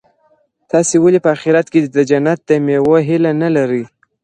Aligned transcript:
تاسي 0.71 0.95
ولي 1.03 1.19
په 1.25 1.29
اخیرت 1.35 1.65
کي 1.73 1.79
د 1.95 1.97
جنت 2.09 2.39
د 2.49 2.49
مېوو 2.65 2.95
هیله 3.07 3.31
نه 3.41 3.49
لرئ؟ 3.55 3.83